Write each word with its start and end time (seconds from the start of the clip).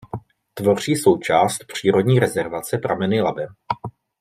Tvoří 0.53 0.95
součást 0.95 1.65
přírodní 1.65 2.19
rezervace 2.19 2.77
Prameny 2.77 3.21
Labe. 3.21 3.47